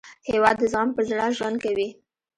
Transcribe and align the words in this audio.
هېواد 0.29 0.55
د 0.59 0.63
زغم 0.71 0.89
په 0.95 1.01
زړه 1.09 1.25
ژوند 1.37 1.57
کوي. 1.63 1.89